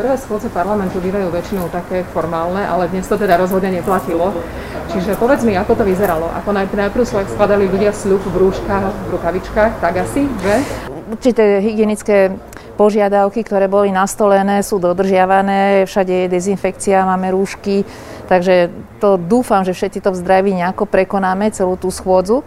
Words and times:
Prvé 0.00 0.16
schôdze 0.16 0.48
parlamentu 0.48 0.96
bývajú 0.96 1.28
väčšinou 1.28 1.68
také 1.68 2.08
formálne, 2.08 2.64
ale 2.64 2.88
dnes 2.88 3.04
to 3.04 3.20
teda 3.20 3.36
rozhodne 3.36 3.68
neplatilo. 3.68 4.32
Čiže 4.88 5.12
povedz 5.20 5.44
mi, 5.44 5.52
ako 5.60 5.76
to 5.76 5.84
vyzeralo. 5.84 6.24
Ako 6.40 6.56
najprv 6.56 7.04
skladali 7.04 7.68
ľudia 7.68 7.92
sľub 7.92 8.24
v 8.24 8.48
rúškach, 8.48 8.80
v 8.80 9.08
rukavičkách, 9.12 9.76
tak 9.76 10.00
asi, 10.00 10.24
že? 10.40 10.64
Určité 11.12 11.60
hygienické 11.60 12.32
požiadavky, 12.80 13.44
ktoré 13.44 13.68
boli 13.68 13.92
nastolené, 13.92 14.64
sú 14.64 14.80
dodržiavané, 14.80 15.84
všade 15.84 16.24
je 16.24 16.32
dezinfekcia, 16.32 17.04
máme 17.04 17.36
rúšky, 17.36 17.84
takže 18.24 18.72
to 19.04 19.20
dúfam, 19.20 19.68
že 19.68 19.76
všetci 19.76 20.00
to 20.00 20.16
v 20.16 20.20
zdraví 20.24 20.56
nejako 20.56 20.88
prekonáme, 20.88 21.52
celú 21.52 21.76
tú 21.76 21.92
schôdzu. 21.92 22.40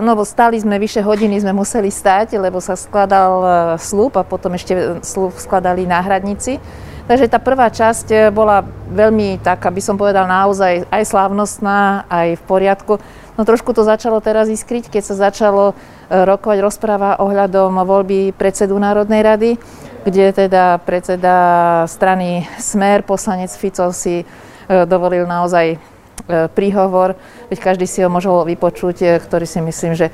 No, 0.00 0.16
stáli 0.24 0.56
sme 0.56 0.80
vyše 0.80 1.04
hodiny, 1.04 1.36
sme 1.44 1.52
museli 1.52 1.92
stať, 1.92 2.40
lebo 2.40 2.64
sa 2.64 2.80
skladal 2.80 3.32
e, 3.44 3.48
slúb 3.76 4.16
a 4.16 4.24
potom 4.24 4.56
ešte 4.56 5.04
slúb 5.04 5.36
skladali 5.36 5.84
náhradníci. 5.84 6.56
Takže 7.04 7.28
tá 7.28 7.36
prvá 7.36 7.68
časť 7.68 8.06
e, 8.08 8.16
bola 8.32 8.64
veľmi 8.88 9.36
tak, 9.44 9.60
aby 9.68 9.84
som 9.84 10.00
povedal, 10.00 10.24
naozaj 10.24 10.88
aj 10.88 11.04
slávnostná, 11.04 12.08
aj 12.08 12.40
v 12.40 12.42
poriadku. 12.48 13.04
No 13.36 13.44
trošku 13.44 13.76
to 13.76 13.84
začalo 13.84 14.24
teraz 14.24 14.48
iskriť, 14.48 14.88
keď 14.88 15.02
sa 15.04 15.28
začalo 15.28 15.76
e, 16.08 16.24
rokovať 16.24 16.58
rozpráva 16.64 17.20
ohľadom 17.20 17.84
voľby 17.84 18.32
predsedu 18.32 18.80
Národnej 18.80 19.20
rady, 19.20 19.50
kde 20.08 20.40
teda 20.40 20.80
predseda 20.88 21.36
strany 21.84 22.48
Smer, 22.56 23.04
poslanec 23.04 23.52
Fico 23.52 23.92
si 23.92 24.24
dovolil 24.70 25.26
naozaj 25.28 25.76
E, 25.76 25.99
príhovor, 26.52 27.18
veď 27.48 27.58
každý 27.58 27.86
si 27.86 28.02
ho 28.02 28.10
mohol 28.10 28.46
vypočuť, 28.46 28.96
e, 29.02 29.06
ktorý 29.18 29.46
si 29.46 29.60
myslím, 29.60 29.92
že 29.94 30.08
e, 30.08 30.12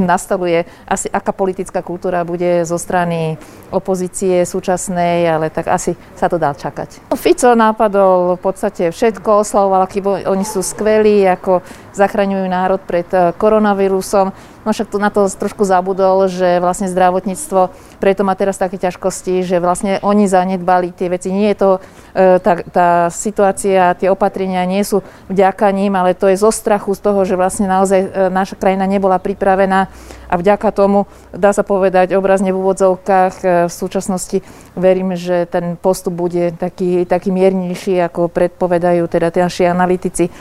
nastavuje 0.00 0.64
asi 0.84 1.08
aká 1.08 1.32
politická 1.32 1.80
kultúra 1.80 2.24
bude 2.24 2.64
zo 2.64 2.76
strany 2.76 3.36
opozície 3.72 4.44
súčasnej, 4.44 5.24
ale 5.28 5.48
tak 5.48 5.72
asi 5.72 5.96
sa 6.16 6.28
to 6.28 6.36
dá 6.36 6.52
čakať. 6.52 7.12
Fico 7.16 7.54
napadol 7.56 8.36
v 8.36 8.42
podstate 8.42 8.90
všetko, 8.92 9.46
oslavoval, 9.46 9.86
aký 9.86 10.04
oni 10.04 10.44
sú 10.44 10.60
skvelí, 10.60 11.24
ako 11.24 11.64
zachraňujú 11.92 12.44
národ 12.48 12.80
pred 12.82 13.06
koronavírusom. 13.36 14.32
No 14.62 14.70
však 14.70 14.94
tu 14.94 14.98
na 15.02 15.10
to 15.10 15.26
trošku 15.26 15.66
zabudol, 15.66 16.30
že 16.30 16.62
vlastne 16.62 16.86
zdravotníctvo 16.86 17.74
preto 17.98 18.22
má 18.22 18.38
teraz 18.38 18.58
také 18.58 18.78
ťažkosti, 18.78 19.42
že 19.42 19.58
vlastne 19.58 19.98
oni 20.06 20.30
zanedbali 20.30 20.94
tie 20.94 21.10
veci. 21.10 21.34
Nie 21.34 21.54
je 21.54 21.58
to, 21.58 21.70
e, 22.14 22.38
tá, 22.38 22.52
tá 22.62 22.88
situácia, 23.10 23.98
tie 23.98 24.06
opatrenia 24.06 24.62
nie 24.62 24.86
sú 24.86 25.02
vďaka 25.26 25.66
ním, 25.74 25.98
ale 25.98 26.14
to 26.14 26.30
je 26.30 26.38
zo 26.38 26.54
strachu 26.54 26.94
z 26.94 27.00
toho, 27.02 27.20
že 27.26 27.34
vlastne 27.34 27.66
naozaj 27.66 28.00
e, 28.00 28.08
naša 28.30 28.54
krajina 28.54 28.86
nebola 28.86 29.18
pripravená 29.18 29.90
a 30.32 30.40
vďaka 30.40 30.72
tomu, 30.72 31.04
dá 31.36 31.52
sa 31.52 31.60
povedať 31.60 32.16
obrazne 32.16 32.56
v 32.56 32.60
úvodzovkách, 32.64 33.34
e, 33.44 33.46
v 33.68 33.72
súčasnosti 33.72 34.40
verím, 34.72 35.12
že 35.12 35.44
ten 35.44 35.76
postup 35.76 36.16
bude 36.16 36.56
taký, 36.56 37.04
taký 37.04 37.28
miernejší, 37.28 38.00
ako 38.00 38.32
predpovedajú 38.32 39.04
teda 39.12 39.28
naši 39.28 39.68
analytici. 39.68 40.32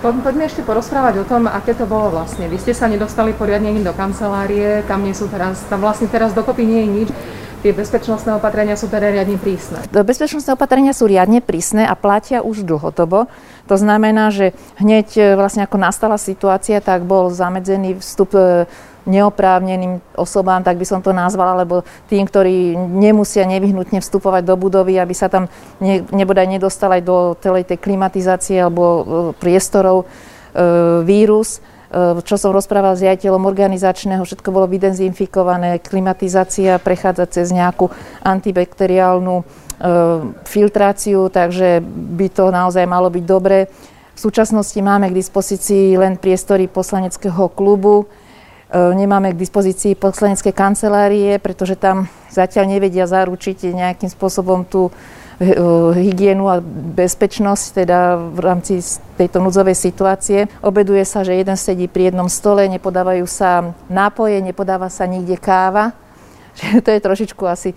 Poďme 0.00 0.46
ešte 0.46 0.62
porozprávať 0.62 1.20
o 1.20 1.28
tom, 1.28 1.50
aké 1.50 1.74
to 1.74 1.84
bolo 1.84 2.14
vlastne. 2.14 2.46
Vy 2.46 2.62
ste 2.62 2.72
sa 2.72 2.86
nedostali 2.86 3.34
poriadne 3.34 3.74
do 3.82 3.90
kancelárie, 3.90 4.86
tam 4.86 5.02
nie 5.02 5.12
sú 5.12 5.26
teraz, 5.26 5.66
tam 5.66 5.82
vlastne 5.82 6.06
teraz 6.06 6.30
dokopy 6.30 6.62
nie 6.62 6.80
je 6.86 6.88
nič. 6.88 7.08
Tie 7.60 7.76
bezpečnostné 7.76 8.40
opatrenia 8.40 8.72
sú 8.72 8.88
teda 8.88 9.12
riadne 9.12 9.36
prísne. 9.36 9.84
Bezpečnostné 9.92 10.56
opatrenia 10.56 10.96
sú 10.96 11.04
riadne 11.04 11.44
prísne 11.44 11.84
a 11.84 11.92
platia 11.92 12.40
už 12.40 12.64
dlhodobo. 12.64 13.28
To 13.68 13.76
znamená, 13.76 14.32
že 14.32 14.56
hneď 14.80 15.08
e, 15.20 15.20
vlastne 15.36 15.68
ako 15.68 15.76
nastala 15.76 16.16
situácia, 16.16 16.80
tak 16.80 17.04
bol 17.04 17.28
zamedzený 17.28 18.00
vstup 18.00 18.32
e, 18.32 18.64
neoprávneným 19.08 20.00
osobám, 20.16 20.60
tak 20.60 20.76
by 20.76 20.84
som 20.84 21.00
to 21.00 21.16
nazvala, 21.16 21.64
lebo 21.64 21.86
tým, 22.12 22.28
ktorí 22.28 22.76
nemusia 22.76 23.48
nevyhnutne 23.48 24.04
vstupovať 24.04 24.42
do 24.44 24.54
budovy, 24.60 25.00
aby 25.00 25.14
sa 25.16 25.32
tam 25.32 25.48
ne, 25.80 26.04
nebodaj 26.12 26.44
nedostal 26.44 26.92
aj 26.92 27.02
do 27.04 27.16
tej 27.40 27.78
klimatizácie 27.80 28.60
alebo 28.60 28.84
e, 28.84 29.02
priestorov 29.40 30.04
e, 30.04 30.06
vírus. 31.06 31.64
E, 31.88 32.20
čo 32.20 32.36
som 32.36 32.52
rozprával 32.52 32.96
s 32.96 33.04
riaditeľom 33.04 33.48
organizačného, 33.48 34.20
všetko 34.20 34.52
bolo 34.52 34.68
vydezinfikované, 34.68 35.80
klimatizácia 35.80 36.76
prechádza 36.76 37.24
cez 37.40 37.48
nejakú 37.54 37.88
antibakteriálnu 38.24 39.68
filtráciu, 40.44 41.32
takže 41.32 41.80
by 41.88 42.28
to 42.28 42.52
naozaj 42.52 42.84
malo 42.84 43.08
byť 43.08 43.24
dobré. 43.24 43.64
V 44.12 44.20
súčasnosti 44.20 44.76
máme 44.76 45.08
k 45.08 45.16
dispozícii 45.16 45.96
len 45.96 46.20
priestory 46.20 46.68
poslaneckého 46.68 47.48
klubu, 47.48 48.04
E, 48.04 48.29
nemáme 48.70 49.34
k 49.34 49.40
dispozícii 49.42 49.98
poslaneckej 49.98 50.54
kancelárie, 50.54 51.42
pretože 51.42 51.74
tam 51.74 52.06
zatiaľ 52.30 52.70
nevedia 52.70 53.06
zaručiť 53.10 53.74
nejakým 53.74 54.06
spôsobom 54.06 54.62
tú 54.62 54.88
e, 54.88 54.92
hygienu 55.98 56.46
a 56.46 56.62
bezpečnosť 56.94 57.82
teda 57.82 58.18
v 58.30 58.38
rámci 58.38 58.78
tejto 59.18 59.42
núdzovej 59.42 59.74
situácie. 59.74 60.46
Obeduje 60.62 61.02
sa, 61.02 61.26
že 61.26 61.34
jeden 61.34 61.58
sedí 61.58 61.90
pri 61.90 62.14
jednom 62.14 62.30
stole, 62.30 62.70
nepodávajú 62.70 63.26
sa 63.26 63.74
nápoje, 63.90 64.38
nepodáva 64.38 64.86
sa 64.86 65.02
nikde 65.10 65.34
káva. 65.34 65.90
to 66.84 66.88
je 66.94 67.00
trošičku 67.02 67.42
asi 67.50 67.74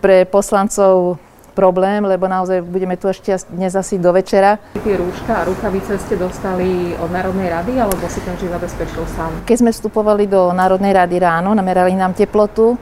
pre 0.00 0.24
poslancov 0.24 1.20
problém, 1.52 2.02
lebo 2.06 2.30
naozaj 2.30 2.62
budeme 2.62 2.96
tu 2.96 3.10
ešte 3.10 3.34
dnes 3.50 3.74
asi 3.74 3.98
do 3.98 4.14
večera. 4.14 4.56
Tie 4.80 4.96
rúška 4.96 5.42
a 5.42 5.46
rukavice 5.46 5.98
ste 6.00 6.14
dostali 6.16 6.94
od 6.96 7.10
Národnej 7.10 7.50
rady, 7.50 7.76
alebo 7.76 8.06
si 8.06 8.22
každý 8.22 8.48
zabezpečil 8.48 9.04
sám? 9.14 9.30
Keď 9.44 9.56
sme 9.60 9.70
vstupovali 9.74 10.30
do 10.30 10.54
Národnej 10.54 10.94
rady 10.94 11.18
ráno, 11.20 11.52
namerali 11.52 11.92
nám 11.98 12.14
teplotu 12.14 12.78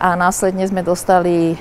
a 0.00 0.14
následne 0.14 0.66
sme 0.66 0.80
dostali 0.80 1.54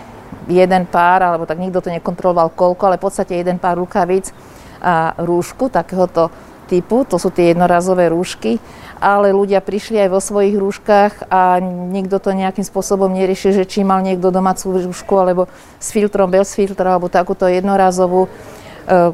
jeden 0.47 0.83
pár, 0.87 1.21
alebo 1.21 1.45
tak 1.45 1.59
nikto 1.59 1.83
to 1.83 1.93
nekontroloval 1.93 2.53
koľko, 2.53 2.83
ale 2.87 2.97
v 2.97 3.05
podstate 3.05 3.37
jeden 3.37 3.61
pár 3.61 3.77
rukavic 3.77 4.33
a 4.81 5.13
rúšku 5.21 5.69
takéhoto 5.69 6.33
typu, 6.71 7.03
to 7.03 7.19
sú 7.19 7.27
tie 7.27 7.51
jednorazové 7.51 8.07
rúšky, 8.07 8.63
ale 9.03 9.35
ľudia 9.35 9.59
prišli 9.59 10.07
aj 10.07 10.09
vo 10.13 10.21
svojich 10.23 10.55
rúškach 10.55 11.27
a 11.27 11.59
nikto 11.91 12.23
to 12.23 12.31
nejakým 12.31 12.63
spôsobom 12.63 13.11
nerieši, 13.11 13.51
že 13.51 13.67
či 13.67 13.83
mal 13.83 13.99
niekto 13.99 14.31
domácu 14.31 14.79
rúšku 14.87 15.13
alebo 15.19 15.51
s 15.81 15.91
filtrom, 15.91 16.31
bez 16.31 16.55
filtra 16.55 16.95
alebo 16.95 17.11
takúto 17.11 17.49
jednorazovú. 17.51 18.25
E, 18.25 18.29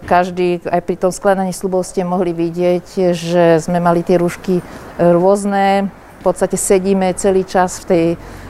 každý, 0.06 0.62
aj 0.69 0.81
pri 0.85 0.95
tom 1.01 1.09
skladaní 1.09 1.56
slubov 1.56 1.81
ste 1.81 2.06
mohli 2.06 2.35
vidieť, 2.35 3.16
že 3.18 3.57
sme 3.57 3.81
mali 3.81 4.06
tie 4.06 4.22
rúšky 4.22 4.62
rôzne. 5.01 5.89
V 6.19 6.22
podstate 6.22 6.59
sedíme 6.59 7.16
celý 7.18 7.47
čas 7.47 7.81
v 7.81 7.85
tej, 7.88 8.07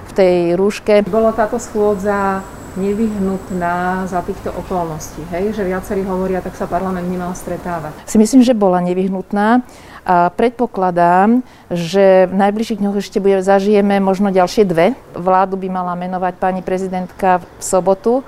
v 0.09 0.11
tej 0.11 0.35
rúške. 0.59 1.05
Bolo 1.07 1.31
táto 1.31 1.61
schôdza 1.61 2.41
nevyhnutná 2.77 4.05
za 4.05 4.21
týchto 4.21 4.53
okolností, 4.53 5.25
hej? 5.33 5.51
že 5.57 5.65
viacerí 5.65 6.05
hovoria, 6.05 6.39
tak 6.45 6.53
sa 6.53 6.69
parlament 6.69 7.09
nemal 7.09 7.33
stretávať. 7.33 7.97
Si 8.05 8.21
myslím, 8.21 8.45
že 8.45 8.53
bola 8.53 8.79
nevyhnutná 8.85 9.65
a 10.07 10.31
predpokladám, 10.31 11.43
že 11.67 12.31
v 12.31 12.33
najbližších 12.37 12.79
dňoch 12.79 12.97
ešte 13.03 13.19
bude, 13.19 13.43
zažijeme 13.43 13.99
možno 13.99 14.31
ďalšie 14.31 14.63
dve. 14.63 14.95
Vládu 15.11 15.59
by 15.59 15.67
mala 15.67 15.99
menovať 15.99 16.39
pani 16.39 16.61
prezidentka 16.63 17.43
v 17.43 17.45
sobotu. 17.59 18.23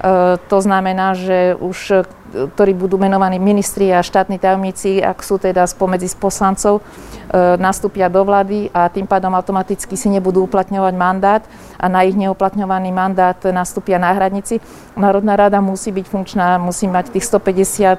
E, 0.00 0.36
to 0.48 0.58
znamená, 0.60 1.14
že 1.14 1.54
už 1.58 2.06
ktorí 2.34 2.74
budú 2.74 2.98
menovaní 2.98 3.38
ministri 3.38 3.94
a 3.94 4.02
štátni 4.02 4.42
tajomníci, 4.42 4.98
ak 4.98 5.22
sú 5.22 5.38
teda 5.38 5.64
spomedzi 5.70 6.10
poslancov, 6.18 6.82
e, 6.82 7.56
nastúpia 7.56 8.10
do 8.10 8.26
vlády 8.26 8.68
a 8.74 8.90
tým 8.90 9.06
pádom 9.06 9.30
automaticky 9.32 9.94
si 9.94 10.10
nebudú 10.10 10.50
uplatňovať 10.50 10.94
mandát 10.98 11.42
a 11.78 11.86
na 11.86 12.02
ich 12.02 12.18
neuplatňovaný 12.18 12.90
mandát 12.90 13.38
nastúpia 13.54 14.02
náhradníci. 14.02 14.58
Národná 14.98 15.38
rada 15.38 15.62
musí 15.62 15.94
byť 15.94 16.06
funkčná, 16.10 16.58
musí 16.58 16.90
mať 16.90 17.14
tých 17.14 17.24
150 17.30 17.38
e, 17.38 17.96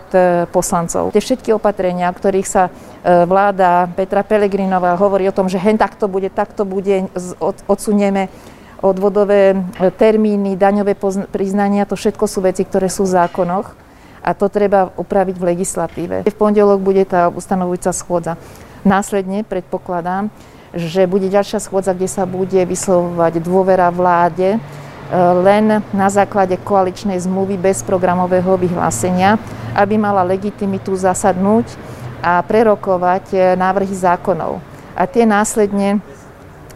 poslancov. 0.51 1.15
Tie 1.15 1.23
všetky 1.23 1.55
opatrenia, 1.55 2.11
ktorých 2.11 2.47
sa 2.47 2.67
e, 2.67 2.71
vláda 3.23 3.87
Petra 3.95 4.27
Pelegrinová 4.27 4.99
hovorí 4.99 5.27
o 5.31 5.35
tom, 5.35 5.47
že 5.47 5.61
hen 5.61 5.79
takto 5.79 6.11
bude, 6.11 6.27
takto 6.27 6.67
bude, 6.67 7.07
odsunieme 7.69 8.27
odvodové 8.83 9.55
termíny, 9.95 10.59
daňové 10.59 10.95
priznania, 11.31 11.87
to 11.87 11.95
všetko 11.95 12.25
sú 12.27 12.43
veci, 12.43 12.67
ktoré 12.67 12.91
sú 12.91 13.07
v 13.07 13.15
zákonoch 13.15 13.67
a 14.25 14.33
to 14.33 14.49
treba 14.49 14.89
upraviť 14.97 15.35
v 15.37 15.47
legislatíve. 15.53 16.15
V 16.25 16.37
pondelok 16.37 16.81
bude 16.81 17.05
tá 17.05 17.29
ustanovujúca 17.29 17.93
schôdza. 17.93 18.33
Následne 18.81 19.45
predpokladám, 19.45 20.33
že 20.73 21.05
bude 21.05 21.29
ďalšia 21.29 21.61
schôdza, 21.61 21.93
kde 21.93 22.09
sa 22.09 22.25
bude 22.25 22.57
vyslovovať 22.65 23.39
dôvera 23.39 23.87
vláde 23.93 24.57
e, 24.57 24.59
len 25.45 25.79
na 25.93 26.07
základe 26.09 26.57
koaličnej 26.59 27.21
zmluvy 27.21 27.55
bez 27.55 27.85
programového 27.85 28.57
vyhlásenia, 28.59 29.39
aby 29.77 29.95
mala 29.95 30.25
legitimitu 30.25 30.97
zasadnúť 30.97 31.69
a 32.19 32.41
prerokovať 32.43 33.25
e, 33.31 33.37
návrhy 33.55 33.93
zákonov. 33.93 34.59
A 34.97 35.05
tie 35.05 35.23
následne 35.23 36.01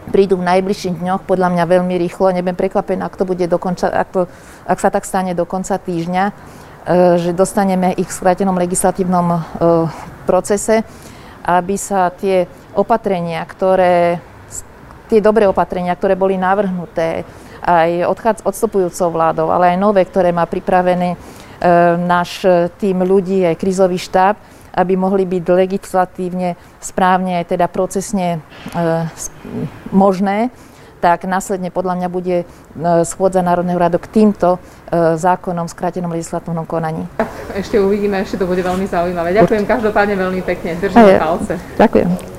prídu 0.08 0.40
v 0.40 0.48
najbližších 0.48 0.96
dňoch, 0.96 1.28
podľa 1.28 1.52
mňa 1.52 1.64
veľmi 1.68 1.94
rýchlo. 2.00 2.32
Nebudem 2.32 2.56
prekvapená, 2.56 3.12
ak, 3.12 3.20
to 3.20 3.28
bude 3.28 3.44
dokonča, 3.44 3.92
ak, 3.92 4.08
to, 4.08 4.20
ak 4.64 4.78
sa 4.80 4.88
tak 4.88 5.04
stane 5.04 5.36
do 5.36 5.44
konca 5.44 5.76
týždňa 5.76 6.58
E, 6.80 7.20
že 7.20 7.36
dostaneme 7.36 7.92
ich 7.92 8.08
v 8.08 8.16
skrátenom 8.16 8.56
legislatívnom 8.56 9.26
e, 9.36 9.38
procese, 10.24 10.80
aby 11.44 11.76
sa 11.76 12.08
tie 12.08 12.48
opatrenia, 12.72 13.44
ktoré, 13.44 14.16
tie 15.12 15.20
dobré 15.20 15.44
opatrenia, 15.44 15.92
ktoré 15.92 16.16
boli 16.16 16.40
navrhnuté 16.40 17.28
aj 17.60 18.08
odstupujúcou 18.48 19.12
vládou, 19.12 19.52
ale 19.52 19.76
aj 19.76 19.78
nové, 19.78 20.08
ktoré 20.08 20.32
má 20.32 20.48
pripravený 20.48 21.12
e, 21.12 21.18
náš 22.00 22.48
tým 22.80 23.04
ľudí, 23.04 23.44
aj 23.44 23.60
krizový 23.60 24.00
štáb, 24.00 24.40
aby 24.74 24.94
mohli 24.94 25.26
byť 25.26 25.42
legislatívne 25.46 26.54
správne 26.78 27.42
aj 27.42 27.56
teda 27.56 27.66
procesne 27.66 28.38
e, 28.38 28.78
možné, 29.90 30.50
tak 31.00 31.24
následne 31.24 31.72
podľa 31.72 31.96
mňa 31.96 32.08
bude 32.12 32.36
e, 32.42 32.46
schôdza 33.08 33.40
Národného 33.40 33.80
radu 33.80 33.98
k 33.98 34.12
týmto 34.12 34.56
e, 34.56 35.16
zákonom 35.16 35.66
v 35.66 35.72
skrátenom 35.72 36.12
legislatívnom 36.12 36.68
konaní. 36.68 37.08
Ešte 37.56 37.80
uvidíme, 37.80 38.20
ešte 38.20 38.38
to 38.38 38.46
bude 38.46 38.60
veľmi 38.60 38.86
zaujímavé. 38.86 39.34
Ďakujem 39.34 39.64
každopádne 39.66 40.14
veľmi 40.14 40.42
pekne. 40.44 40.76
Držím 40.78 41.18
palce. 41.18 41.58
Ďakujem. 41.80 42.29